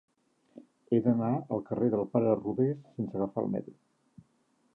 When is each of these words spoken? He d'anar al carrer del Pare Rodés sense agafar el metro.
He 0.95 1.01
d'anar 1.07 1.29
al 1.57 1.61
carrer 1.69 1.91
del 1.97 2.09
Pare 2.15 2.33
Rodés 2.41 2.81
sense 2.97 3.21
agafar 3.21 3.45
el 3.45 3.53
metro. 3.59 3.79